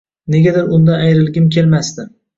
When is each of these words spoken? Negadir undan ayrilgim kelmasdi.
Negadir 0.35 0.71
undan 0.77 1.05
ayrilgim 1.09 1.47
kelmasdi. 1.57 2.11